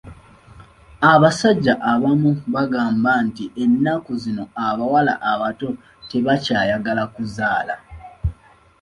Abasajja 1.11 1.73
abamu 1.91 2.31
bagamba 2.55 3.11
nti 3.27 3.45
ennaku 3.63 4.11
zino 4.23 4.43
abawala 4.67 5.13
abato 5.31 5.69
tebakyayagala 6.09 7.03
kuzaala. 7.13 7.75